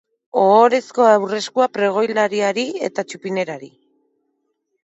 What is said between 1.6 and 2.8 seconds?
pregoilariari